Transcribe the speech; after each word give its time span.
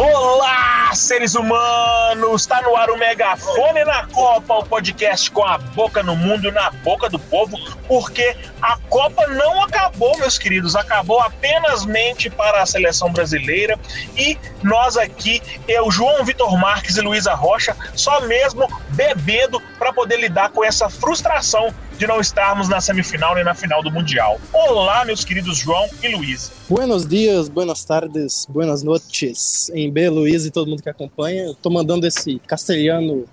Olá, 0.00 0.94
seres 0.94 1.34
humanos! 1.34 2.42
Está 2.42 2.62
no 2.62 2.76
ar 2.76 2.88
o 2.88 2.96
Megafone 2.96 3.84
na 3.84 4.06
Copa, 4.06 4.54
o 4.54 4.64
podcast 4.64 5.28
com 5.28 5.44
a 5.44 5.58
boca 5.58 6.04
no 6.04 6.14
mundo 6.14 6.52
na 6.52 6.70
boca 6.70 7.10
do 7.10 7.18
povo, 7.18 7.58
porque 7.88 8.36
a 8.62 8.78
Copa 8.88 9.26
não 9.26 9.60
acabou, 9.60 10.16
meus 10.18 10.38
queridos, 10.38 10.76
acabou 10.76 11.18
apenas 11.18 11.84
mente 11.84 12.30
para 12.30 12.62
a 12.62 12.66
seleção 12.66 13.12
brasileira 13.12 13.76
e 14.16 14.38
nós 14.62 14.96
aqui, 14.96 15.42
eu, 15.66 15.90
João 15.90 16.24
Vitor 16.24 16.56
Marques 16.56 16.96
e 16.96 17.00
Luísa 17.00 17.34
Rocha, 17.34 17.76
só 17.96 18.20
mesmo 18.20 18.68
bebendo 18.90 19.60
para 19.80 19.92
poder 19.92 20.18
lidar 20.18 20.50
com 20.50 20.64
essa 20.64 20.88
frustração 20.88 21.74
de 21.98 22.06
não 22.06 22.20
estarmos 22.20 22.68
na 22.68 22.80
semifinal 22.80 23.34
nem 23.34 23.42
na 23.42 23.54
final 23.54 23.82
do 23.82 23.90
Mundial. 23.90 24.40
Olá, 24.52 25.04
meus 25.04 25.24
queridos 25.24 25.58
João 25.58 25.88
e 26.00 26.08
Luiz. 26.14 26.52
Buenos 26.70 27.04
dias, 27.04 27.48
buenas 27.48 27.84
tardes, 27.84 28.46
buenas 28.48 28.84
noites. 28.84 29.68
Em 29.70 29.90
B, 29.90 30.08
Luiz 30.08 30.46
e 30.46 30.50
todo 30.52 30.70
mundo 30.70 30.80
que 30.80 30.88
acompanha. 30.88 31.46
Eu 31.46 31.54
tô 31.54 31.68
mandando 31.70 32.06
esse 32.06 32.38
castelhano 32.46 33.26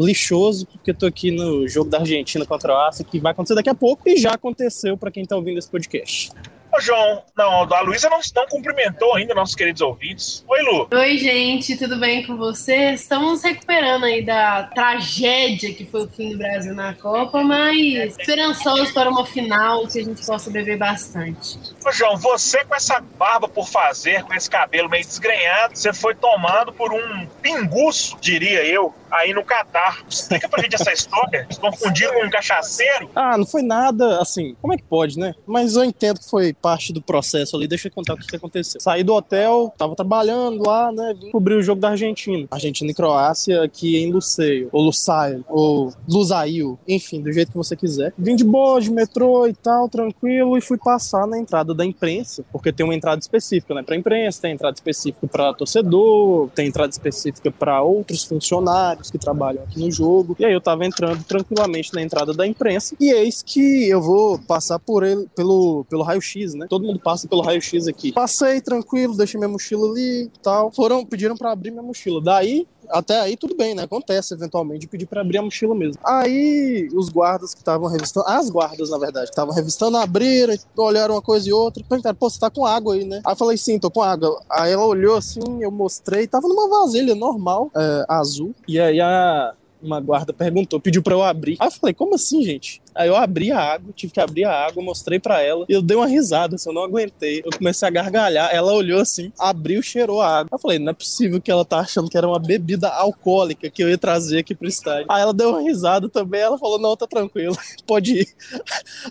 lixoso, 0.00 0.66
porque 0.66 0.92
eu 0.92 0.94
tô 0.94 1.04
aqui 1.04 1.30
no 1.30 1.68
jogo 1.68 1.90
da 1.90 1.98
Argentina 1.98 2.46
contra 2.46 2.72
a 2.72 2.88
África, 2.88 3.10
que 3.10 3.20
vai 3.20 3.32
acontecer 3.32 3.54
daqui 3.54 3.68
a 3.68 3.74
pouco, 3.74 4.08
e 4.08 4.16
já 4.16 4.32
aconteceu 4.32 4.96
para 4.96 5.10
quem 5.10 5.26
tá 5.26 5.36
ouvindo 5.36 5.58
esse 5.58 5.68
podcast. 5.68 6.32
Ô, 6.76 6.80
João, 6.80 7.22
não, 7.34 7.62
a 7.62 7.80
Luísa 7.80 8.10
não, 8.10 8.20
não 8.34 8.46
cumprimentou 8.48 9.14
ainda 9.14 9.34
nossos 9.34 9.54
queridos 9.54 9.80
ouvintes. 9.80 10.44
Oi, 10.46 10.62
Lu. 10.62 10.86
Oi, 10.92 11.16
gente, 11.16 11.74
tudo 11.74 11.98
bem 11.98 12.26
com 12.26 12.36
vocês? 12.36 13.00
Estamos 13.00 13.42
recuperando 13.42 14.04
aí 14.04 14.22
da 14.22 14.64
tragédia 14.64 15.72
que 15.72 15.86
foi 15.86 16.04
o 16.04 16.08
fim 16.08 16.32
do 16.32 16.36
Brasil 16.36 16.74
na 16.74 16.92
Copa, 16.92 17.42
mas 17.42 18.18
esperançosos 18.18 18.92
para 18.92 19.08
uma 19.08 19.24
final 19.24 19.86
que 19.86 20.00
a 20.00 20.04
gente 20.04 20.24
possa 20.26 20.50
beber 20.50 20.76
bastante. 20.76 21.58
Ô, 21.82 21.90
João, 21.90 22.18
você 22.18 22.62
com 22.66 22.74
essa 22.74 23.00
barba 23.00 23.48
por 23.48 23.66
fazer, 23.66 24.22
com 24.24 24.34
esse 24.34 24.50
cabelo 24.50 24.90
meio 24.90 25.02
desgrenhado, 25.02 25.78
você 25.78 25.94
foi 25.94 26.14
tomado 26.14 26.74
por 26.74 26.92
um 26.92 27.26
pinguço, 27.40 28.18
diria 28.20 28.62
eu, 28.66 28.94
aí 29.10 29.32
no 29.32 29.44
Catar. 29.44 30.04
Explica 30.08 30.48
pra 30.48 30.62
gente 30.62 30.74
essa 30.74 30.92
história. 30.92 31.46
Se 31.50 31.60
confundiram 31.60 32.14
com 32.14 32.26
um 32.26 32.30
cachaceiro? 32.30 33.10
Ah, 33.14 33.36
não 33.36 33.46
foi 33.46 33.62
nada 33.62 34.20
assim. 34.20 34.56
Como 34.60 34.72
é 34.72 34.76
que 34.76 34.84
pode, 34.84 35.18
né? 35.18 35.34
Mas 35.46 35.76
eu 35.76 35.84
entendo 35.84 36.20
que 36.20 36.28
foi 36.28 36.52
parte 36.52 36.92
do 36.92 37.02
processo 37.02 37.56
ali. 37.56 37.68
Deixa 37.68 37.88
eu 37.88 37.92
contar 37.92 38.14
o 38.14 38.16
que 38.16 38.36
aconteceu. 38.36 38.80
Saí 38.80 39.02
do 39.02 39.14
hotel, 39.14 39.72
tava 39.76 39.94
trabalhando 39.94 40.62
lá, 40.66 40.90
né? 40.92 41.14
Vim 41.18 41.30
cobrir 41.30 41.54
o 41.54 41.62
jogo 41.62 41.80
da 41.80 41.90
Argentina. 41.90 42.46
Argentina 42.50 42.90
e 42.90 42.94
Croácia 42.94 43.62
aqui 43.62 43.96
em 43.96 44.10
Luceio, 44.10 44.68
ou 44.72 44.82
Lusail, 44.82 45.44
ou 45.48 45.92
Lusail, 46.08 46.78
enfim, 46.86 47.20
do 47.20 47.32
jeito 47.32 47.50
que 47.50 47.56
você 47.56 47.76
quiser. 47.76 48.12
Vim 48.16 48.36
de 48.36 48.44
boa, 48.44 48.80
de 48.80 48.90
metrô 48.90 49.46
e 49.46 49.54
tal, 49.54 49.88
tranquilo, 49.88 50.56
e 50.56 50.60
fui 50.60 50.78
passar 50.78 51.26
na 51.26 51.38
entrada 51.38 51.74
da 51.74 51.84
imprensa, 51.84 52.44
porque 52.52 52.72
tem 52.72 52.84
uma 52.84 52.94
entrada 52.94 53.20
específica, 53.20 53.74
né? 53.74 53.82
Pra 53.82 53.96
imprensa, 53.96 54.42
tem 54.42 54.52
entrada 54.52 54.74
específica 54.74 55.26
para 55.26 55.54
torcedor, 55.54 56.48
tem 56.54 56.68
entrada 56.68 56.90
específica 56.90 57.50
para 57.50 57.82
outros 57.82 58.24
funcionários 58.24 58.95
que 59.10 59.18
trabalham 59.18 59.62
aqui 59.64 59.78
no 59.78 59.90
jogo. 59.90 60.36
E 60.38 60.44
aí 60.44 60.52
eu 60.52 60.60
tava 60.60 60.84
entrando 60.84 61.22
tranquilamente 61.24 61.92
na 61.94 62.02
entrada 62.02 62.32
da 62.32 62.46
imprensa, 62.46 62.96
e 62.98 63.10
eis 63.10 63.42
que 63.42 63.88
eu 63.88 64.00
vou 64.00 64.38
passar 64.38 64.78
por 64.78 65.02
ele, 65.02 65.26
pelo, 65.34 65.84
pelo 65.88 66.02
raio-x, 66.02 66.54
né? 66.54 66.66
Todo 66.68 66.84
mundo 66.84 67.00
passa 67.00 67.28
pelo 67.28 67.42
raio-x 67.42 67.86
aqui. 67.86 68.12
Passei 68.12 68.60
tranquilo, 68.60 69.16
deixei 69.16 69.38
minha 69.38 69.48
mochila 69.48 69.88
ali 69.88 70.24
e 70.24 70.30
tal. 70.42 70.72
Foram, 70.72 71.04
pediram 71.04 71.36
para 71.36 71.52
abrir 71.52 71.70
minha 71.70 71.82
mochila. 71.82 72.20
Daí 72.20 72.66
até 72.90 73.20
aí 73.20 73.36
tudo 73.36 73.54
bem, 73.56 73.74
né? 73.74 73.84
Acontece 73.84 74.34
eventualmente 74.34 74.86
pedir 74.86 75.06
para 75.06 75.20
abrir 75.20 75.38
a 75.38 75.42
mochila 75.42 75.74
mesmo. 75.74 76.00
Aí 76.04 76.88
os 76.94 77.08
guardas 77.08 77.54
que 77.54 77.60
estavam 77.60 77.88
revistando, 77.88 78.26
as 78.28 78.50
guardas 78.50 78.90
na 78.90 78.98
verdade, 78.98 79.26
que 79.26 79.32
estavam 79.32 79.54
revistando, 79.54 79.96
abriram, 79.96 80.54
olharam 80.76 81.14
uma 81.14 81.22
coisa 81.22 81.48
e 81.48 81.52
outra, 81.52 81.82
perguntaram, 81.88 82.16
pô, 82.16 82.28
você 82.28 82.38
tá 82.38 82.50
com 82.50 82.66
água 82.66 82.94
aí, 82.94 83.04
né? 83.04 83.20
Aí 83.24 83.32
eu 83.32 83.36
falei, 83.36 83.56
sim, 83.56 83.78
tô 83.78 83.90
com 83.90 84.02
água. 84.02 84.40
Aí 84.50 84.72
ela 84.72 84.84
olhou 84.84 85.16
assim, 85.16 85.40
eu 85.60 85.70
mostrei, 85.70 86.26
tava 86.26 86.48
numa 86.48 86.68
vasilha 86.68 87.14
normal, 87.14 87.70
é, 87.74 88.04
azul, 88.08 88.54
e 88.66 88.78
aí 88.80 89.00
a 89.00 89.54
uma 89.82 90.00
guarda 90.00 90.32
perguntou, 90.32 90.80
pediu 90.80 91.02
para 91.02 91.14
eu 91.14 91.22
abrir. 91.22 91.56
Aí 91.60 91.66
eu 91.66 91.70
falei, 91.70 91.94
como 91.94 92.14
assim, 92.14 92.42
gente? 92.42 92.82
Aí 92.94 93.08
eu 93.08 93.16
abri 93.16 93.52
a 93.52 93.60
água, 93.60 93.92
tive 93.94 94.12
que 94.12 94.20
abrir 94.20 94.44
a 94.44 94.66
água, 94.66 94.82
mostrei 94.82 95.18
para 95.18 95.42
ela 95.42 95.66
e 95.68 95.72
eu 95.72 95.82
dei 95.82 95.96
uma 95.96 96.06
risada, 96.06 96.56
assim, 96.56 96.68
eu 96.68 96.74
não 96.74 96.82
aguentei. 96.82 97.42
Eu 97.44 97.50
comecei 97.56 97.86
a 97.86 97.90
gargalhar, 97.90 98.50
ela 98.52 98.72
olhou 98.72 99.00
assim, 99.00 99.32
abriu, 99.38 99.82
cheirou 99.82 100.20
a 100.20 100.38
água. 100.38 100.50
Eu 100.52 100.58
falei, 100.58 100.78
não 100.78 100.90
é 100.90 100.94
possível 100.94 101.40
que 101.40 101.50
ela 101.50 101.64
tá 101.64 101.80
achando 101.80 102.08
que 102.08 102.16
era 102.16 102.26
uma 102.26 102.38
bebida 102.38 102.88
alcoólica 102.88 103.70
que 103.70 103.82
eu 103.82 103.88
ia 103.88 103.98
trazer 103.98 104.38
aqui 104.38 104.54
pro 104.54 104.68
estádio. 104.68 105.06
Aí 105.10 105.20
ela 105.20 105.34
deu 105.34 105.50
uma 105.50 105.60
risada 105.60 106.08
também, 106.08 106.40
ela 106.40 106.58
falou, 106.58 106.78
não, 106.78 106.96
tá 106.96 107.06
tranquilo, 107.06 107.56
pode 107.86 108.20
ir. 108.20 108.28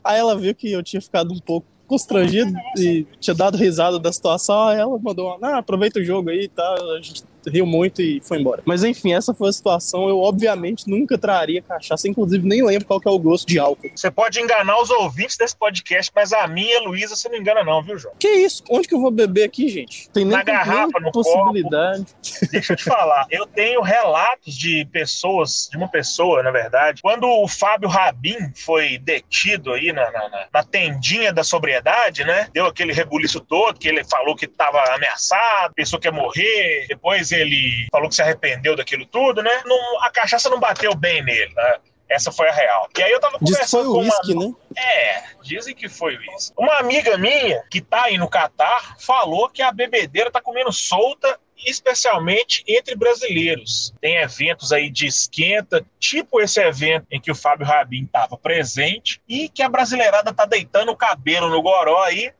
Aí 0.03 0.19
ela 0.19 0.35
viu 0.35 0.55
que 0.55 0.71
eu 0.71 0.81
tinha 0.81 1.01
ficado 1.01 1.33
um 1.33 1.39
pouco 1.39 1.67
constrangido 1.87 2.51
e 2.77 3.05
tinha 3.19 3.35
dado 3.35 3.57
risada 3.57 3.99
da 3.99 4.11
situação, 4.11 4.71
ela 4.71 4.97
mandou, 4.97 5.37
ah, 5.41 5.57
aproveita 5.57 5.99
o 5.99 6.03
jogo 6.03 6.29
aí 6.29 6.45
e 6.45 6.47
tá, 6.47 6.63
tal, 6.75 6.91
a 6.91 7.01
gente 7.01 7.23
riu 7.49 7.65
muito 7.65 8.01
e 8.01 8.21
foi 8.21 8.39
embora. 8.39 8.61
Mas 8.65 8.83
enfim, 8.83 9.13
essa 9.13 9.33
foi 9.33 9.49
a 9.49 9.53
situação. 9.53 10.07
Eu, 10.07 10.19
obviamente, 10.19 10.89
nunca 10.89 11.17
traria 11.17 11.61
cachaça, 11.61 12.07
inclusive 12.07 12.47
nem 12.47 12.63
lembro 12.63 12.85
qual 12.85 12.99
que 12.99 13.07
é 13.07 13.11
o 13.11 13.19
gosto 13.19 13.47
de 13.47 13.59
álcool. 13.59 13.89
Você 13.95 14.11
pode 14.11 14.39
enganar 14.39 14.81
os 14.81 14.89
ouvintes 14.89 15.37
desse 15.37 15.55
podcast, 15.55 16.11
mas 16.15 16.33
a 16.33 16.47
minha, 16.47 16.81
Luísa, 16.81 17.15
você 17.15 17.29
não 17.29 17.37
engana, 17.37 17.63
não, 17.63 17.81
viu, 17.81 17.97
João? 17.97 18.13
Que 18.19 18.27
isso? 18.27 18.63
Onde 18.69 18.87
que 18.87 18.95
eu 18.95 19.01
vou 19.01 19.11
beber 19.11 19.43
aqui, 19.43 19.67
gente? 19.67 20.09
Tem 20.09 20.25
nem, 20.25 20.37
Na 20.37 20.43
garrafa, 20.43 20.99
nem 20.99 21.03
no 21.03 21.11
possibilidade. 21.11 22.05
Copo. 22.05 22.49
Deixa 22.51 22.73
eu 22.73 22.77
te 22.77 22.83
falar. 22.83 23.25
Eu 23.29 23.45
tenho 23.45 23.81
relatos 23.81 24.55
de 24.55 24.85
pessoas, 24.91 25.67
de 25.71 25.77
uma 25.77 25.87
pessoa, 25.87 26.43
na 26.43 26.51
verdade, 26.51 27.01
quando 27.01 27.27
o 27.27 27.47
Fábio 27.47 27.89
Rabin 27.89 28.51
foi 28.55 28.97
detido 28.97 29.73
aí 29.73 29.91
na, 29.91 30.11
na, 30.11 30.47
na 30.53 30.63
tendinha 30.63 31.31
da 31.31 31.43
sobriedade, 31.43 32.23
né? 32.23 32.47
Deu 32.53 32.65
aquele 32.65 32.93
rebuliço 32.93 33.39
todo, 33.39 33.79
que 33.79 33.87
ele 33.87 34.03
falou 34.03 34.35
que 34.35 34.45
estava 34.45 34.81
ameaçado, 34.93 35.73
pensou 35.73 35.99
que 35.99 36.07
ia 36.07 36.11
morrer, 36.11 36.85
depois 36.87 37.31
ele 37.35 37.87
falou 37.91 38.09
que 38.09 38.15
se 38.15 38.21
arrependeu 38.21 38.75
daquilo 38.75 39.05
tudo, 39.05 39.41
né? 39.41 39.61
Não, 39.65 40.03
a 40.03 40.09
cachaça 40.09 40.49
não 40.49 40.59
bateu 40.59 40.95
bem 40.95 41.23
nele, 41.23 41.53
né? 41.53 41.77
Essa 42.07 42.31
foi 42.31 42.47
a 42.47 42.51
real. 42.51 42.87
E 42.95 43.01
aí 43.01 43.11
eu 43.11 43.19
tava 43.19 43.39
conversando 43.39 43.57
Diz 43.57 43.65
que 43.65 43.71
foi 43.71 43.83
com 43.83 43.91
o 43.91 43.99
uísque, 43.99 44.33
uma... 44.33 44.45
né? 44.45 44.53
É, 44.77 45.23
dizem 45.41 45.75
que 45.75 45.89
foi 45.89 46.17
isso. 46.35 46.53
Uma 46.55 46.77
amiga 46.77 47.17
minha, 47.17 47.63
que 47.69 47.81
tá 47.81 48.03
aí 48.03 48.17
no 48.17 48.29
Catar, 48.29 48.95
falou 48.99 49.49
que 49.49 49.61
a 49.61 49.71
bebedeira 49.71 50.29
tá 50.29 50.39
comendo 50.39 50.71
solta 50.71 51.39
especialmente 51.65 52.63
entre 52.67 52.95
brasileiros. 52.95 53.93
Tem 54.01 54.17
eventos 54.17 54.71
aí 54.71 54.89
de 54.89 55.07
esquenta, 55.07 55.85
tipo 55.99 56.41
esse 56.41 56.61
evento 56.61 57.07
em 57.09 57.19
que 57.19 57.31
o 57.31 57.35
Fábio 57.35 57.65
Rabin 57.65 58.03
estava 58.03 58.37
presente, 58.37 59.21
e 59.27 59.49
que 59.49 59.63
a 59.63 59.69
brasileirada 59.69 60.33
tá 60.33 60.45
deitando 60.45 60.91
o 60.91 60.97
cabelo 60.97 61.49
no 61.49 61.61
goró 61.61 62.03
aí, 62.03 62.31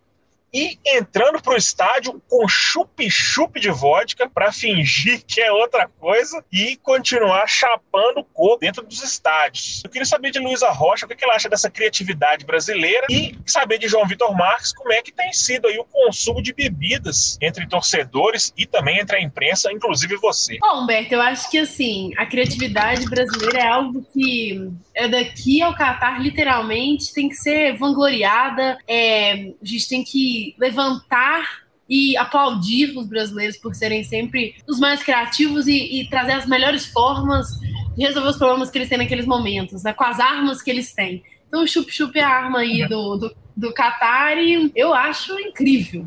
e 0.54 0.80
entrando 0.86 1.42
pro 1.42 1.56
estádio 1.58 2.22
com 2.30 2.48
chup-chup 2.48 3.60
de 3.60 3.70
vodka 3.70 4.30
para 4.30 4.52
fingir 4.52 5.24
que 5.26 5.42
é 5.42 5.52
outra 5.52 5.88
coisa 5.88 6.44
e 6.52 6.78
continuar 6.78 7.46
chapando 7.48 8.20
o 8.20 8.24
corpo 8.24 8.60
dentro 8.60 8.86
dos 8.86 9.04
estádios. 9.04 9.82
Eu 9.84 9.90
queria 9.90 10.06
saber 10.06 10.32
de 10.32 10.40
Luísa 10.40 10.70
Rocha 10.70 11.06
o 11.06 11.10
que 11.10 11.24
ela 11.24 11.36
acha 11.36 11.50
dessa 11.50 11.70
criatividade 11.70 12.46
brasileira 12.46 13.06
e 13.10 13.38
saber 13.46 13.78
de 13.78 13.88
João 13.88 14.08
Vitor 14.08 14.36
Marques 14.36 14.74
como 14.74 14.94
é 14.94 15.02
que 15.02 15.12
tem 15.12 15.34
sido 15.34 15.68
aí 15.68 15.78
o 15.78 15.84
consumo 15.84 16.42
de 16.42 16.54
bebidas 16.54 17.38
entre 17.42 17.68
torcedores 17.68 18.54
e 18.58 18.66
também 18.66 19.00
entre 19.00 19.18
a 19.18 19.22
imprensa, 19.22 19.72
inclusive 19.72 20.16
você. 20.18 20.58
Bom, 20.60 20.84
Humberto, 20.84 21.14
eu 21.14 21.22
acho 21.22 21.50
que 21.50 21.58
assim, 21.58 22.12
a 22.18 22.26
criatividade 22.26 23.06
brasileira 23.06 23.60
é 23.60 23.68
algo 23.68 24.06
que 24.14 24.72
é 24.94 25.08
daqui 25.08 25.62
ao 25.62 25.76
Catar, 25.76 26.22
literalmente, 26.22 27.14
tem 27.14 27.28
que 27.28 27.36
ser 27.36 27.78
vangloriada. 27.78 28.78
É, 28.88 29.34
a 29.62 29.66
gente 29.66 29.90
tem 29.90 30.04
que 30.04 30.35
levantar 30.60 31.66
e 31.90 32.18
aplaudir 32.18 32.98
os 32.98 33.08
brasileiros 33.08 33.58
por 33.58 33.76
serem 33.76 34.04
sempre 34.04 34.56
os 34.68 34.80
mais 34.80 35.04
criativos 35.04 35.68
e, 35.68 36.02
e, 36.02 36.10
trazer 36.10 36.34
as 36.34 36.48
melhores 36.48 36.88
formas 36.88 37.48
de 37.96 38.04
resolver 38.04 38.30
os 38.30 38.38
problemas 38.38 38.72
que 38.72 38.78
eles 38.78 38.90
têm 38.90 38.98
naqueles 38.98 39.26
momentos, 39.26 39.84
né, 39.84 39.94
com 39.94 40.04
as 40.04 40.20
armas 40.20 40.62
que 40.62 40.72
eles 40.72 40.94
têm. 40.94 41.24
Então, 41.48 41.64
o 41.64 41.68
chup-chup 41.68 42.18
é 42.18 42.24
a 42.24 42.28
arma 42.30 42.60
aí 42.60 42.88
do, 42.88 43.16
do, 43.18 43.36
do 43.56 43.74
Qatar 43.74 44.38
e 44.38 44.72
eu 44.76 44.94
acho 44.94 45.40
incrível. 45.40 46.06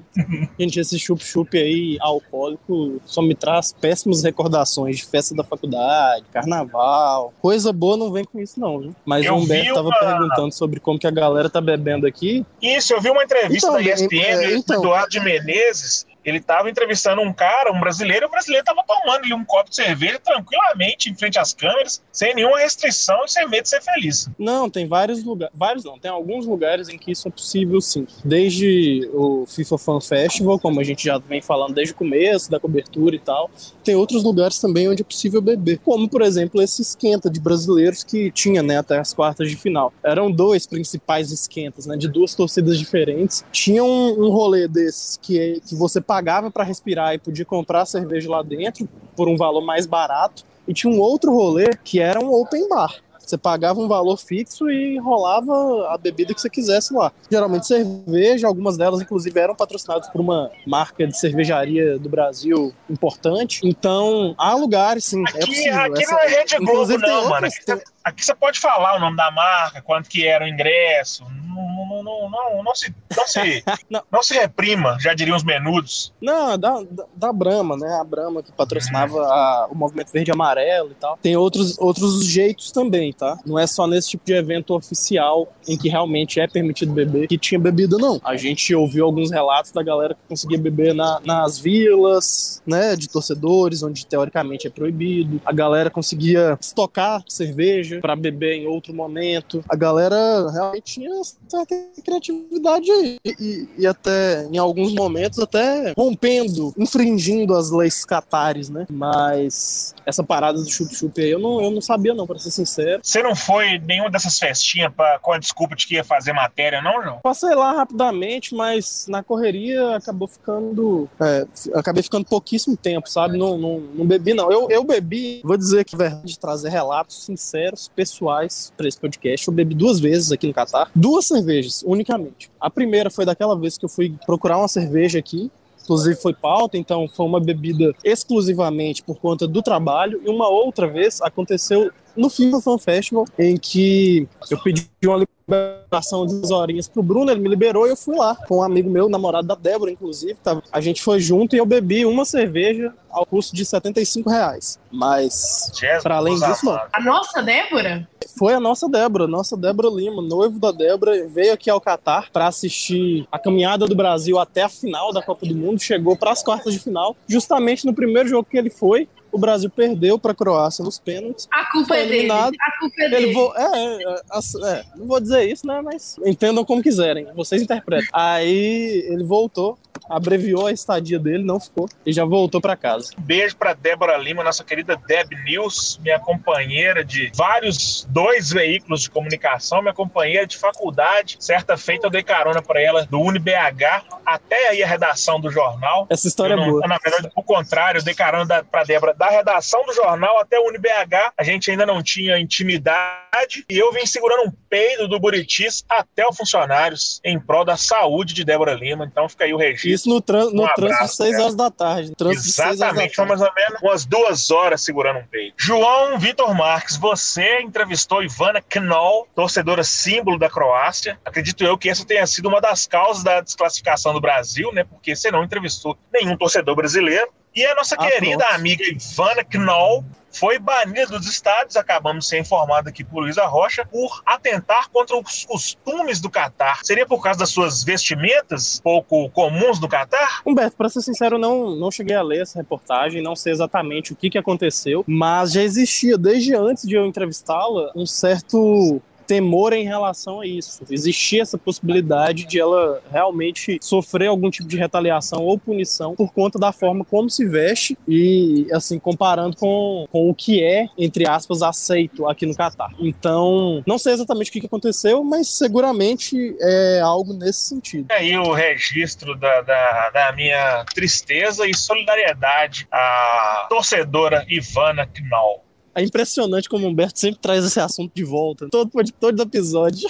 Gente, 0.59 0.79
esse 0.79 0.99
chup-chup 0.99 1.57
aí 1.57 1.97
alcoólico 2.01 3.01
só 3.07 3.23
me 3.23 3.35
traz 3.35 3.73
péssimas 3.73 4.23
recordações 4.23 4.99
de 4.99 5.07
festa 5.07 5.35
da 5.35 5.43
faculdade, 5.45 6.25
carnaval. 6.33 7.33
Coisa 7.41 7.73
boa 7.73 7.97
não 7.97 8.13
vem 8.13 8.25
com 8.25 8.39
isso, 8.41 8.59
não, 8.61 8.79
viu? 8.81 8.97
Mas 9.07 9.25
Eu 9.25 9.35
o 9.35 9.39
Humberto 9.39 9.69
vi 9.69 9.75
tava 9.75 9.89
uma- 9.89 9.99
perguntando 9.99 10.53
sobre 10.53 10.81
como 10.81 10.99
que 10.99 11.07
a 11.07 11.11
galera 11.11 11.49
tá 11.49 11.61
bebendo 11.61 12.07
aqui. 12.07 12.45
Isso, 12.61 12.93
eu 12.93 13.01
vi 13.01 13.09
uma 13.11 13.23
entrevista 13.25 13.69
Então, 13.69 13.83
da 13.83 13.83
ESPN 13.83 14.19
é, 14.21 14.55
então. 14.55 14.77
do 14.81 14.87
Eduardo 14.89 15.11
de 15.11 15.21
Menezes. 15.21 16.07
Ele 16.29 16.39
estava 16.39 16.69
entrevistando 16.69 17.23
um 17.23 17.33
cara, 17.33 17.73
um 17.73 17.81
brasileiro, 17.81 18.27
e 18.27 18.29
o 18.29 18.31
brasileiro 18.31 18.63
estava 18.63 18.83
tomando 18.87 19.25
ali 19.25 19.33
um 19.35 19.45
copo 19.45 19.71
de 19.71 19.77
cerveja 19.77 20.19
tranquilamente 20.19 21.11
em 21.11 21.15
frente 21.15 21.39
às 21.39 21.53
câmeras, 21.53 22.03
sem 22.13 22.35
nenhuma 22.35 22.59
restrição 22.59 23.25
e 23.25 23.29
sem 23.31 23.49
medo 23.49 23.63
de 23.63 23.69
ser 23.71 23.83
feliz. 23.83 24.29
Não, 24.39 24.69
tem 24.69 24.87
vários 24.87 25.23
lugares. 25.25 25.55
Vários 25.57 25.85
não, 25.85 25.99
tem 25.99 26.11
alguns 26.11 26.47
lugares 26.47 26.89
em 26.89 26.99
que 26.99 27.11
isso 27.13 27.27
é 27.29 27.31
possível 27.31 27.81
sim. 27.81 28.07
Desde 28.25 29.09
o 29.13 29.45
FIFA 29.47 29.79
Fan 29.79 30.01
Festival, 30.01 30.59
como 30.59 30.81
a 30.81 30.85
gente 30.85 31.05
já 31.05 31.19
vem 31.19 31.41
falando 31.41 31.75
desde 31.75 31.93
o 31.93 31.97
começo, 31.97 32.51
da 32.51 32.61
cobertura 32.61 33.17
e 33.17 33.19
tal. 33.19 33.51
Tem 33.83 33.95
outros 33.95 34.23
lugares 34.23 34.59
também 34.59 34.89
onde 34.89 35.03
é 35.03 35.05
possível 35.05 35.41
beber. 35.41 35.79
Como, 35.85 36.09
por 36.09 36.23
exemplo, 36.23 36.61
esse 36.61 36.83
esquenta 36.83 37.31
de 37.31 37.41
brasileiros 37.41 38.05
que 38.05 38.31
tinha, 38.31 38.63
né, 38.63 38.79
até 38.79 38.99
as 38.99 39.15
quartas 39.15 39.49
de 39.51 39.57
final. 39.57 39.93
Eram 40.03 40.31
dois 40.31 40.67
principais 40.67 41.31
esquentas, 41.33 41.87
né, 41.87 41.97
de 41.97 42.09
duas 42.09 42.35
torcidas 42.35 42.79
diferentes. 42.79 43.45
Tinha 43.51 43.83
um, 43.83 44.27
um 44.27 44.31
rolê 44.31 44.69
desses 44.69 45.17
que, 45.17 45.39
é- 45.39 45.61
que 45.67 45.75
você 45.75 46.01
pagava 46.01 46.18
pagava 46.19 46.51
para 46.51 46.65
respirar 46.65 47.15
e 47.15 47.19
podia 47.19 47.45
comprar 47.45 47.87
cerveja 47.87 48.29
lá 48.29 48.43
dentro 48.43 48.89
por 49.15 49.29
um 49.29 49.37
valor 49.37 49.61
mais 49.61 49.87
barato. 49.87 50.45
E 50.67 50.75
tinha 50.75 50.93
um 50.93 50.99
outro 50.99 51.33
rolê 51.33 51.71
que 51.85 52.01
era 52.01 52.21
um 52.21 52.33
open 52.33 52.69
bar. 52.69 52.93
Você 53.19 53.37
pagava 53.37 53.79
um 53.79 53.87
valor 53.87 54.17
fixo 54.17 54.71
e 54.71 54.99
rolava 54.99 55.93
a 55.93 55.99
bebida 55.99 56.33
que 56.33 56.41
você 56.41 56.49
quisesse 56.49 56.95
lá. 56.95 57.13
Geralmente 57.31 57.67
cerveja, 57.67 58.47
algumas 58.47 58.79
delas 58.79 59.03
inclusive 59.03 59.39
eram 59.39 59.55
patrocinadas 59.55 60.09
por 60.09 60.21
uma 60.21 60.51
marca 60.67 61.07
de 61.07 61.17
cervejaria 61.17 61.99
do 61.99 62.09
Brasil 62.09 62.73
importante. 62.89 63.61
Então, 63.63 64.35
há 64.39 64.55
lugares, 64.55 65.05
sim. 65.05 65.23
É 65.27 65.29
aqui, 65.29 65.39
é 65.39 65.47
possível. 65.47 65.81
aqui 65.81 66.03
Essa, 66.03 66.13
não 66.13 66.21
é 66.21 66.27
Rede 66.27 66.57
Globo, 66.59 66.99
não, 66.99 67.29
mano. 67.29 67.47
Aqui, 67.47 67.65
tem... 67.67 67.81
aqui, 68.03 68.25
você 68.25 68.35
pode 68.35 68.59
falar 68.59 68.97
o 68.97 69.01
nome 69.01 69.17
da 69.19 69.31
marca, 69.31 69.83
quanto 69.83 70.09
que 70.09 70.27
era 70.27 70.47
o 70.47 70.49
ingresso. 70.49 71.25
Não, 71.25 71.78
não, 71.89 72.03
não, 72.03 72.31
não, 72.31 72.63
não 72.63 72.75
se, 72.75 72.95
não, 73.17 73.27
se, 73.27 73.65
não. 73.91 74.03
não 74.11 74.23
se 74.23 74.35
reprima, 74.35 74.97
já 75.01 75.15
diriam 75.15 75.37
os 75.37 75.45
menudos. 75.45 76.13
Não, 76.21 76.59
da, 76.59 76.83
da, 76.83 77.05
da 77.15 77.33
Brahma, 77.33 77.77
né? 77.77 77.99
A 78.01 78.05
Brahma 78.05 78.43
que 78.43 78.53
patrocinava 78.53 79.21
a, 79.21 79.69
o 79.71 79.75
movimento 79.75 80.13
verde 80.13 80.31
e 80.31 80.33
amarelo 80.33 80.91
e 80.91 80.95
tal. 80.95 81.19
Tem 81.21 81.37
outros, 81.37 81.79
outros 81.79 82.25
jeitos 82.25 82.71
também, 82.71 83.13
tá? 83.13 83.39
Não 83.45 83.59
é 83.59 83.67
só 83.67 83.87
nesse 83.87 84.11
tipo 84.11 84.25
de 84.25 84.33
evento 84.33 84.75
oficial 84.75 85.53
em 85.67 85.77
que 85.77 85.89
realmente 85.89 86.41
é 86.41 86.47
permitido 86.47 86.93
beber 86.93 87.27
que 87.29 87.39
tinha 87.39 87.59
bebida, 87.59 87.97
não. 87.99 88.21
A 88.25 88.37
gente 88.37 88.75
ouviu 88.75 89.05
alguns 89.05 89.31
relatos 89.31 89.73
da 89.73 89.83
galera 89.83 90.15
que 90.15 90.21
conseguia 90.29 90.59
beber 90.59 90.95
na, 90.95 91.21
nas 91.25 91.59
vilas, 91.59 92.63
né? 92.67 92.97
De 92.97 93.09
torcedores, 93.09 93.83
onde 93.83 94.07
teoricamente 94.07 94.67
é 94.67 94.71
proibido. 94.71 95.41
A 95.45 95.53
galera 95.53 95.91
conseguia 95.91 96.59
estocar 96.61 97.23
cerveja 97.29 98.01
para 98.01 98.17
beber 98.17 98.55
em 98.55 98.67
outro 98.67 98.95
momento. 98.95 99.65
A 99.69 99.77
galera 99.77 100.51
realmente 100.51 100.95
tinha 100.95 101.11
certa 101.49 101.67
criatividade 102.03 102.91
aí. 102.91 103.19
E, 103.25 103.69
e, 103.79 103.87
até, 103.87 104.45
em 104.51 104.59
alguns 104.59 104.95
momentos, 104.95 105.39
até 105.39 105.93
rompendo, 105.97 106.73
infringindo 106.77 107.55
as 107.55 107.71
leis 107.71 108.05
catares, 108.05 108.69
né? 108.69 108.87
Mas 108.91 109.95
essa 110.07 110.23
parada 110.23 110.59
do 110.59 110.69
chup-chup 110.69 111.21
aí 111.21 111.31
eu 111.31 111.39
não, 111.39 111.63
eu 111.63 111.71
não 111.71 111.81
sabia, 111.81 112.15
não, 112.15 112.27
pra 112.27 112.39
ser 112.39 112.51
sincero. 112.51 113.01
Você 113.03 113.23
não 113.23 113.35
foi 113.35 113.79
nenhuma 113.79 114.11
dessas 114.11 114.39
festinhas 114.39 114.93
pra, 114.95 115.19
com 115.19 115.33
a 115.33 115.39
desculpa 115.39 115.77
de 115.77 115.87
que 115.87 115.95
ia 115.95 116.05
fazer 116.05 116.33
matéria, 116.33 116.81
não, 116.81 117.03
João? 117.03 117.21
Passei 117.23 117.55
lá 117.55 117.73
rapidamente, 117.73 118.55
mas 118.55 119.07
na 119.09 119.23
correria 119.23 119.97
acabou 119.97 120.29
ficando. 120.29 121.09
É, 121.21 121.47
acabei 121.75 122.03
ficando 122.03 122.25
pouquíssimo 122.25 122.77
tempo, 122.77 123.09
sabe? 123.09 123.37
Não, 123.37 123.59
não, 123.59 123.81
não 123.81 124.07
bebi, 124.07 124.35
não. 124.35 124.51
Eu, 124.51 124.69
eu 124.71 124.85
bebi, 124.85 125.41
vou 125.45 125.57
dizer 125.57 125.85
que 125.85 125.97
verdade, 125.97 126.39
trazer 126.39 126.71
relatos 126.71 127.25
sinceros, 127.25 127.91
pessoais 127.95 128.73
para 128.77 128.89
esse 128.89 128.99
podcast. 128.99 129.47
Eu 129.47 129.55
bebi 129.55 129.75
duas 129.75 130.01
vezes 130.01 130.33
aqui 130.33 130.47
no 130.47 130.55
Catar. 130.55 130.91
Duas 130.95 131.27
cervejas, 131.27 131.68
unicamente. 131.85 132.51
A 132.61 132.71
primeira 132.71 133.11
foi 133.11 133.25
daquela 133.25 133.57
vez 133.57 133.77
que 133.77 133.85
eu 133.85 133.89
fui 133.89 134.15
procurar 134.27 134.59
uma 134.59 134.69
cerveja 134.69 135.19
aqui, 135.19 135.51
inclusive 135.83 136.17
foi 136.17 136.35
pauta, 136.35 136.77
então 136.77 137.09
foi 137.09 137.25
uma 137.25 137.41
bebida 137.41 137.95
exclusivamente 138.05 139.03
por 139.03 139.17
conta 139.17 139.49
do 139.49 139.63
trabalho. 139.63 140.21
E 140.25 140.29
uma 140.29 140.49
outra 140.49 140.87
vez 140.87 141.21
aconteceu 141.23 141.91
no 142.15 142.29
FIFA 142.29 142.61
Fan 142.61 142.79
Festival, 142.79 143.25
em 143.39 143.57
que 143.57 144.29
eu 144.51 144.59
pedi 144.59 144.89
uma 145.05 145.25
liberação 145.49 146.27
de 146.27 146.35
umas 146.35 146.51
horinhas 146.51 146.89
pro 146.89 147.03
Bruno, 147.03 147.31
ele 147.31 147.41
me 147.41 147.49
liberou 147.49 147.87
e 147.87 147.91
eu 147.91 147.97
fui 147.97 148.17
lá 148.17 148.35
com 148.35 148.59
um 148.59 148.63
amigo 148.63 148.91
meu, 148.91 149.09
namorado 149.09 149.47
da 149.47 149.55
Débora, 149.55 149.91
inclusive. 149.91 150.35
Tá? 150.35 150.61
A 150.71 150.81
gente 150.81 151.03
foi 151.03 151.21
junto 151.21 151.57
e 151.57 151.59
eu 151.59 151.65
bebi 151.65 152.05
uma 152.05 152.25
cerveja 152.25 152.93
ao 153.09 153.25
custo 153.25 153.57
de 153.57 153.65
75 153.65 154.29
reais. 154.29 154.79
Mas, 154.91 155.73
para 156.03 156.17
além 156.17 156.35
disso, 156.35 156.67
não. 156.67 156.79
A 156.93 157.01
nossa 157.01 157.41
Débora? 157.41 158.07
Foi 158.37 158.55
a 158.55 158.61
nossa 158.61 158.89
Débora, 158.89 159.27
nossa 159.27 159.57
Débora 159.57 159.89
Lima, 159.89 160.21
noivo 160.23 160.59
da 160.59 160.71
Débora, 160.71 161.27
veio 161.27 161.53
aqui 161.53 161.71
ao 161.71 161.81
Catar 161.81 162.31
para 162.31 162.47
assistir 162.47 163.27
a 163.33 163.39
caminhada 163.39 163.87
do 163.87 163.95
Brasil 163.95 164.39
até 164.39 164.63
a 164.63 164.69
final 164.69 165.13
da 165.13 165.23
Copa 165.23 165.47
do 165.47 165.55
Mundo, 165.55 165.81
chegou 165.81 166.17
para 166.17 166.33
as 166.33 166.43
quartas 166.43 166.73
de 166.73 166.79
final, 166.79 167.17
justamente 167.27 167.87
no 167.87 167.95
primeiro 167.95 168.29
jogo 168.29 168.49
que 168.49 168.57
ele 168.57 168.71
foi, 168.71 169.09
o 169.31 169.39
Brasil 169.39 169.71
perdeu 169.71 170.19
para 170.19 170.33
a 170.33 170.35
Croácia 170.35 170.85
nos 170.85 170.99
pênaltis. 170.99 171.47
A 171.51 171.71
culpa 171.71 171.97
é 171.97 172.07
dele. 172.07 172.31
A 172.31 172.51
culpa 172.79 173.03
é 173.03 173.09
dele. 173.09 173.33
Vo... 173.33 173.53
É, 173.57 173.97
é, 173.97 174.73
é, 174.73 174.85
não 174.97 175.07
vou 175.07 175.21
dizer 175.21 175.45
isso, 175.51 175.67
né? 175.67 175.83
Mas 175.83 176.17
entendam 176.25 176.65
como 176.65 176.83
quiserem. 176.83 177.27
Vocês 177.35 177.63
interpretam. 177.63 178.09
Aí 178.13 179.05
ele 179.09 179.25
voltou 179.25 179.79
abreviou 180.09 180.67
a 180.67 180.73
estadia 180.73 181.19
dele, 181.19 181.45
não 181.45 181.61
ficou, 181.61 181.89
e 182.05 182.13
já 182.13 182.25
voltou 182.25 182.61
para 182.61 182.77
casa. 182.77 183.13
Beijo 183.19 183.57
para 183.57 183.75
Débora 183.75 184.17
Lima, 184.17 184.43
nossa 184.43 184.65
querida 184.65 184.97
Deb 184.97 185.33
News, 185.45 185.99
minha 186.03 186.19
companheira 186.19 187.05
de 187.05 187.31
vários, 187.35 188.07
dois 188.11 188.51
veículos 188.51 189.03
de 189.03 189.11
comunicação, 189.11 189.83
minha 189.83 189.95
companheira 189.95 190.47
de 190.47 190.57
faculdade. 190.57 191.37
Certa 191.41 191.77
feita 191.77 192.07
eu 192.07 192.11
dei 192.11 192.23
carona 192.23 192.63
para 192.63 192.81
ela 192.81 193.07
do 193.07 193.21
UniBH 193.21 194.05
até 194.25 194.69
aí 194.69 194.83
a 194.83 194.87
redação 194.87 195.41
do 195.41 195.51
jornal. 195.51 196.07
Essa 196.11 196.29
história 196.29 196.55
é 196.55 196.57
não, 196.57 196.65
é 196.65 196.71
boa. 196.71 196.87
Na 196.87 196.99
verdade, 196.99 197.31
o 197.35 197.43
contrário, 197.43 197.99
eu 197.99 198.05
dei 198.05 198.15
carona 198.15 198.65
para 198.65 198.85
Débora 198.85 199.15
da 199.15 199.29
redação 199.29 199.85
do 199.85 199.93
jornal 199.93 200.39
até 200.39 200.59
o 200.59 200.69
UniBH. 200.69 201.33
A 201.37 201.43
gente 201.43 201.71
ainda 201.71 201.87
não 201.87 202.03
tinha 202.03 202.39
intimidade 202.39 203.65
e 203.69 203.79
eu 203.79 203.93
vim 203.93 204.07
segurando 204.07 204.49
um 204.49 204.53
peido 204.69 205.09
do 205.09 205.19
Buritis 205.19 205.85
até 205.89 206.27
os 206.27 206.37
funcionários 206.37 207.21
em 207.25 207.39
prol 207.39 207.65
da 207.65 207.77
saúde 207.77 208.35
de 208.35 208.45
Débora 208.45 208.75
Lima. 208.75 209.05
Então 209.05 209.29
fica 209.29 209.45
aí 209.45 209.53
o 209.53 209.57
registro 209.57 209.98
isso 209.99 210.09
no, 210.09 210.21
tran 210.21 210.51
no 210.51 210.65
um 210.65 210.75
trânsito 210.75 211.05
de 211.05 211.15
6 211.15 211.39
horas 211.41 211.55
da 211.55 211.71
tarde. 211.71 212.13
Exatamente, 212.31 213.15
foi 213.15 213.25
mais 213.27 213.41
ou 213.41 213.51
menos 213.55 213.83
umas 213.83 214.05
duas 214.05 214.51
horas 214.51 214.83
segurando 214.83 215.19
um 215.19 215.27
peito. 215.27 215.55
João 215.57 216.19
Vitor 216.19 216.55
Marques, 216.55 216.97
você 216.97 217.61
entrevistou 217.61 218.23
Ivana 218.23 218.63
Knoll, 218.81 219.29
torcedora 219.35 219.85
símbolo 219.85 220.39
da 220.39 220.49
Croácia. 220.49 221.19
Acredito 221.25 221.65
eu 221.65 221.77
que 221.77 221.89
essa 221.89 222.05
tenha 222.05 222.27
sido 222.27 222.49
uma 222.49 222.61
das 222.61 222.87
causas 222.87 223.23
da 223.23 223.41
desclassificação 223.41 224.13
do 224.13 224.21
Brasil, 224.21 224.73
né? 224.73 224.85
Porque 224.85 225.15
você 225.15 225.31
não 225.31 225.45
entrevistou 225.45 225.97
nenhum 226.13 226.37
torcedor 226.37 226.75
brasileiro. 226.77 227.29
E 227.59 227.67
a 227.67 227.75
nossa 227.75 227.97
ah, 227.97 228.07
querida 228.07 228.45
pronto. 228.45 228.55
amiga 228.55 228.85
Ivana 228.85 229.45
Knoll 229.53 230.05
foi 230.31 230.61
banida 230.61 231.19
dos 231.19 231.27
estádios, 231.27 231.77
acabamos 231.77 232.25
de 232.25 232.31
ser 232.31 232.39
informados 232.39 232.87
aqui 232.87 233.03
por 233.03 233.19
Luísa 233.19 233.45
Rocha, 233.47 233.85
por 233.85 234.23
atentar 234.25 234.89
contra 234.91 235.17
os 235.17 235.45
costumes 235.45 236.21
do 236.21 236.31
Catar. 236.31 236.79
Seria 236.85 237.05
por 237.05 237.21
causa 237.21 237.41
das 237.41 237.51
suas 237.51 237.83
vestimentas 237.83 238.81
pouco 238.81 239.29
comuns 239.31 239.81
do 239.81 239.89
Catar? 239.89 240.41
Humberto, 240.47 240.77
para 240.77 240.89
ser 240.89 241.03
sincero, 241.03 241.37
não, 241.37 241.75
não 241.75 241.91
cheguei 241.91 242.15
a 242.15 242.23
ler 242.23 242.43
essa 242.43 242.61
reportagem, 242.61 243.21
não 243.21 243.35
sei 243.35 243.55
exatamente 243.55 244.13
o 244.13 244.17
que, 244.17 244.31
que 244.31 244.39
aconteceu, 244.39 245.03
mas 245.05 245.51
já 245.51 245.63
existia 245.63 246.17
desde 246.17 246.55
antes 246.55 246.87
de 246.87 246.95
eu 246.95 247.05
entrevistá-la 247.05 247.91
um 247.97 248.07
certo 248.07 249.03
temor 249.29 249.75
em 249.75 249.85
relação 249.85 250.41
a 250.41 250.47
isso. 250.47 250.83
Existia 250.91 251.43
essa 251.43 251.59
possibilidade 251.59 252.47
de 252.47 252.59
ela 252.59 253.03
realmente 253.13 253.79
sofrer 253.83 254.29
algum 254.29 254.51
tipo 254.51 254.67
de 254.67 254.79
retaliação 254.79 255.43
ou 255.43 255.59
punição 255.59 256.17
por 256.17 256.33
conta 256.33 256.59
da 256.59 256.73
forma 256.73 257.05
como 257.05 257.29
se 257.29 257.47
veste 257.47 257.97
e, 258.09 258.67
assim, 258.73 258.99
comparando 258.99 259.55
com, 259.57 260.07
com 260.11 260.31
o 260.31 260.35
que 260.35 260.65
é, 260.65 260.87
entre 260.97 261.29
aspas, 261.29 261.63
aceito 261.63 262.27
aqui 262.27 262.47
no 262.47 262.57
Catar. 262.57 262.91
Então, 262.99 263.83
não 263.87 263.99
sei 263.99 264.15
exatamente 264.15 264.49
o 264.49 264.53
que 264.53 264.67
aconteceu, 264.67 265.23
mas 265.23 265.49
seguramente 265.49 266.57
é 266.61 267.01
algo 267.01 267.35
nesse 267.35 267.69
sentido. 267.69 268.07
É 268.11 268.17
aí 268.17 268.37
o 268.37 268.53
registro 268.53 269.37
da, 269.37 269.61
da, 269.61 270.11
da 270.11 270.33
minha 270.33 270.85
tristeza 270.95 271.67
e 271.69 271.75
solidariedade 271.75 272.89
à 272.91 273.67
torcedora 273.69 274.47
Ivana 274.49 275.09
Knoll. 275.31 275.68
É 275.95 276.03
impressionante 276.03 276.69
como 276.69 276.87
o 276.87 276.91
Humberto 276.91 277.19
sempre 277.19 277.41
traz 277.41 277.65
esse 277.65 277.81
assunto 277.81 278.13
de 278.15 278.25
volta. 278.25 278.69
Todo, 278.71 278.91
todo 279.19 279.43
episódio. 279.43 280.09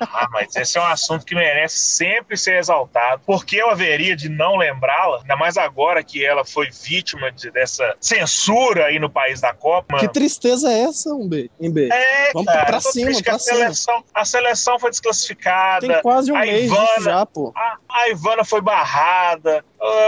Ah, 0.00 0.28
mas 0.30 0.54
esse 0.54 0.78
é 0.78 0.80
um 0.80 0.86
assunto 0.86 1.24
que 1.24 1.34
merece 1.34 1.78
sempre 1.78 2.36
ser 2.36 2.58
exaltado. 2.58 3.22
Porque 3.26 3.56
eu 3.56 3.70
haveria 3.70 4.14
de 4.14 4.28
não 4.28 4.56
lembrá-la, 4.56 5.20
ainda 5.20 5.36
mais 5.36 5.56
agora 5.56 6.02
que 6.02 6.24
ela 6.24 6.44
foi 6.44 6.70
vítima 6.70 7.32
de, 7.32 7.50
dessa 7.50 7.96
censura 8.00 8.86
aí 8.86 8.98
no 8.98 9.10
país 9.10 9.40
da 9.40 9.52
Copa. 9.52 9.98
Que 9.98 10.08
tristeza 10.08 10.70
é 10.70 10.80
essa, 10.82 11.10
Humberto? 11.10 11.54
É, 11.60 12.32
Vamos 12.32 12.52
cara, 12.52 12.66
pra 12.66 12.80
cima, 12.80 13.10
pra 13.22 13.34
a 13.34 13.38
cima. 13.38 13.56
Seleção, 13.56 14.04
a 14.14 14.24
seleção 14.24 14.78
foi 14.78 14.90
desclassificada. 14.90 15.86
Tem 15.86 16.02
quase 16.02 16.32
um 16.32 16.38
mês 16.38 16.64
Ivana, 16.70 17.00
já, 17.00 17.26
pô. 17.26 17.52
A, 17.56 17.78
a 17.90 18.08
Ivana 18.10 18.44
foi 18.44 18.60
barrada. 18.60 19.64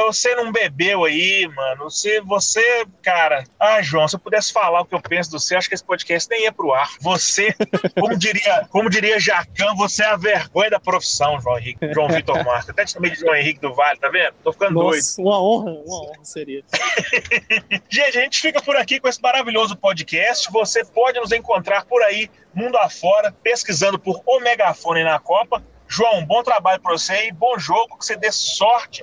Você 0.07 0.35
não 0.35 0.51
bebeu 0.51 1.05
aí, 1.05 1.47
mano. 1.49 1.85
Você, 1.85 2.21
você, 2.23 2.87
cara. 3.03 3.45
Ah, 3.61 3.83
João, 3.83 4.09
se 4.09 4.17
eu 4.17 4.21
pudesse 4.21 4.51
falar 4.51 4.81
o 4.81 4.87
que 4.87 4.95
eu 4.95 5.01
penso 5.03 5.31
do 5.31 5.39
você, 5.39 5.55
acho 5.55 5.69
que 5.69 5.75
esse 5.75 5.85
podcast 5.85 6.31
nem 6.31 6.45
ia 6.45 6.53
pro 6.53 6.73
ar. 6.73 6.89
Você, 7.01 7.55
como 8.01 8.17
diria, 8.17 8.67
como 8.71 8.89
diria 8.89 9.21
Jacan, 9.21 9.75
você 9.77 10.03
é 10.03 10.07
a 10.07 10.17
vergonha 10.17 10.71
da 10.71 10.81
profissão, 10.81 11.39
João 11.41 11.59
Henrique, 11.59 11.93
João 11.93 12.09
Vitor 12.09 12.43
Marques. 12.43 12.71
Até 12.71 12.87
te 12.87 12.93
chamei 12.93 13.11
de 13.11 13.21
João 13.21 13.35
Henrique 13.35 13.61
do 13.61 13.75
Vale, 13.75 13.99
tá 13.99 14.09
vendo? 14.09 14.35
Tô 14.43 14.51
ficando 14.51 14.75
Nossa, 14.75 15.17
doido. 15.17 15.29
Uma 15.29 15.43
honra, 15.43 15.71
uma 15.73 16.03
honra 16.05 16.25
seria. 16.25 16.65
gente, 17.91 18.19
a 18.19 18.23
gente 18.23 18.41
fica 18.41 18.63
por 18.63 18.77
aqui 18.77 18.99
com 18.99 19.09
esse 19.09 19.21
maravilhoso 19.21 19.77
podcast. 19.77 20.51
Você 20.51 20.87
pode 20.87 21.21
nos 21.21 21.33
encontrar 21.33 21.85
por 21.85 22.03
aí, 22.03 22.31
mundo 22.55 22.79
afora, 22.79 23.31
pesquisando 23.43 23.99
por 23.99 24.23
O 24.25 24.41
Megafone 24.41 25.05
na 25.05 25.19
Copa. 25.19 25.63
João, 25.89 26.25
bom 26.25 26.43
trabalho 26.43 26.81
para 26.81 26.93
você 26.93 27.29
e 27.29 27.33
bom 27.33 27.59
jogo, 27.59 27.99
que 27.99 28.05
você 28.05 28.17
dê 28.17 28.31
sorte 28.33 29.03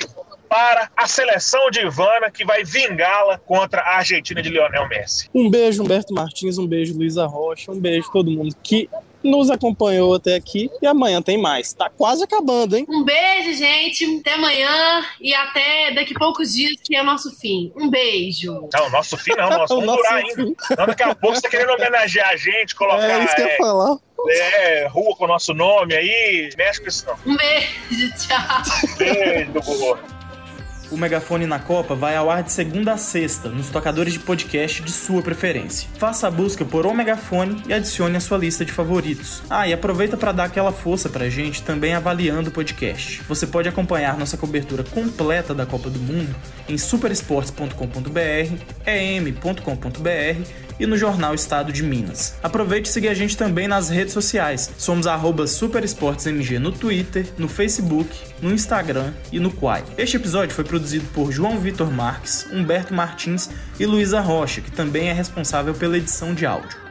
para 0.50 0.90
a 0.96 1.08
seleção 1.08 1.72
de 1.72 1.80
Ivana, 1.80 2.30
que 2.30 2.46
vai 2.46 2.63
vingá-la 2.63 3.40
contra 3.40 3.82
a 3.82 3.98
Argentina 3.98 4.42
de 4.42 4.50
Lionel 4.50 4.88
Messi. 4.88 5.30
Um 5.34 5.50
beijo, 5.50 5.84
Humberto 5.84 6.13
Martins, 6.13 6.58
um 6.58 6.68
beijo, 6.68 6.96
Luísa 6.96 7.25
Rocha, 7.25 7.72
um 7.72 7.80
beijo 7.80 8.12
todo 8.12 8.30
mundo 8.30 8.56
que 8.62 8.88
nos 9.24 9.50
acompanhou 9.50 10.13
até 10.13 10.36
aqui 10.36 10.70
e 10.82 10.86
amanhã 10.86 11.22
tem 11.22 11.38
mais. 11.38 11.74
Tá 11.74 11.90
quase 11.90 12.24
acabando, 12.24 12.75
hein? 12.75 12.86
Um 12.90 13.04
beijo, 13.04 13.54
gente. 13.58 14.20
Até 14.20 14.34
amanhã 14.34 15.04
e 15.20 15.34
até 15.34 15.92
daqui 15.94 16.13
a 16.16 16.20
poucos 16.20 16.54
dias, 16.54 16.74
que 16.84 16.96
é 16.96 17.02
o 17.02 17.06
nosso 17.06 17.32
fim. 17.40 17.72
Um 17.75 17.90
beijo. 17.90 18.68
Não, 18.74 18.90
nosso 18.90 19.18
fim 19.18 19.32
não, 19.36 19.50
nós 19.50 19.70
vamos 19.70 19.86
durar 19.86 20.16
ainda. 20.16 20.44
Não, 20.78 20.86
daqui 20.86 21.04
a 21.04 21.16
pouco 21.16 21.36
você 21.36 21.42
tá 21.42 21.50
querendo 21.50 21.72
homenagear 21.72 22.30
a 22.30 22.36
gente, 22.36 22.75
colocar. 22.75 23.10
É 23.10 23.24
isso 23.24 23.36
que 23.36 23.42
eu 23.42 23.48
ia 23.48 23.54
é, 23.54 23.58
falar. 23.58 23.98
É, 24.30 24.88
rua 24.88 25.15
com 25.15 25.25
o 25.25 25.27
nosso 25.27 25.53
nome 25.53 25.96
aí. 25.96 26.50
Mexe 26.58 26.82
com 26.82 26.88
isso 26.88 27.06
não. 27.06 27.34
Um 27.34 27.38
beijo, 27.38 28.13
tchau. 28.18 28.98
Beijo 28.98 29.51
Google. 29.53 30.00
O 30.93 30.97
Megafone 30.97 31.47
na 31.47 31.57
Copa 31.57 31.95
vai 31.95 32.15
ao 32.15 32.29
ar 32.29 32.43
de 32.43 32.51
segunda 32.51 32.93
a 32.93 32.97
sexta, 32.97 33.50
nos 33.50 33.69
tocadores 33.69 34.13
de 34.13 34.19
podcast 34.19 34.83
de 34.83 34.91
sua 34.91 35.23
preferência. 35.23 35.89
Faça 35.97 36.27
a 36.27 36.31
busca 36.31 36.63
por 36.63 36.85
O 36.85 36.93
Megafone 36.93 37.63
e 37.67 37.73
adicione 37.73 38.15
a 38.15 38.19
sua 38.19 38.38
lista 38.38 38.63
de 38.63 38.71
favoritos. 38.71 39.41
Ah, 39.50 39.67
e 39.67 39.73
aproveita 39.73 40.15
para 40.15 40.31
dar 40.31 40.43
aquela 40.43 40.71
força 40.71 41.09
pra 41.09 41.31
gente 41.31 41.63
também 41.63 41.95
avaliando 41.95 42.50
o 42.50 42.53
podcast. 42.53 43.23
Você 43.27 43.47
pode 43.47 43.67
acompanhar 43.67 44.15
nossa 44.19 44.38
cobertura 44.38 44.83
completa 44.83 45.51
da 45.51 45.65
Copa 45.65 45.89
do 45.89 45.97
Mundo 45.97 46.35
em 46.69 46.77
superesportes.com.br, 46.77 48.53
em.com.br 48.85 50.47
e 50.79 50.85
no 50.85 50.97
jornal 50.97 51.33
Estado 51.33 51.71
de 51.71 51.83
Minas. 51.83 52.35
Aproveite 52.41 52.89
e 52.89 52.91
siga 52.91 53.12
a 53.12 53.13
gente 53.13 53.38
também 53.38 53.67
nas 53.67 53.89
redes 53.89 54.13
sociais. 54.13 54.71
Somos 54.77 55.07
superesportesmg 55.47 56.59
no 56.59 56.71
Twitter, 56.71 57.27
no 57.38 57.47
Facebook, 57.47 58.09
no 58.41 58.53
Instagram 58.53 59.13
e 59.31 59.39
no 59.39 59.51
Quai. 59.51 59.83
Este 59.97 60.17
episódio 60.17 60.53
foi 60.53 60.63
produzido 60.84 61.06
por 61.13 61.32
João 61.32 61.58
Vitor 61.60 61.90
Marques, 61.90 62.46
Humberto 62.52 62.94
Martins 62.94 63.50
e 63.80 63.86
Luísa 63.86 64.20
Rocha, 64.20 64.60
que 64.60 64.70
também 64.70 65.08
é 65.08 65.13
responsável 65.13 65.74
pela 65.74 65.98
edição 65.98 66.34
de 66.34 66.46
áudio. 66.46 66.83